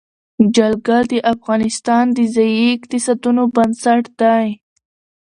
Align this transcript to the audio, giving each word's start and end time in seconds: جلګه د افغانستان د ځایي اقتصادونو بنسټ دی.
جلګه 0.55 0.97
د 1.11 1.13
افغانستان 1.33 2.05
د 2.17 2.19
ځایي 2.35 2.65
اقتصادونو 2.77 3.43
بنسټ 3.55 4.03
دی. 4.19 4.47